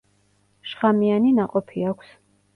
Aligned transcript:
შხამიანი 0.71 1.35
ნაყოფი 1.41 1.87
აქვს. 1.93 2.19